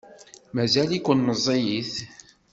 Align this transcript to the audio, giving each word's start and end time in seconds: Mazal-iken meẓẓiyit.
Mazal-iken 0.55 1.19
meẓẓiyit. 1.27 1.93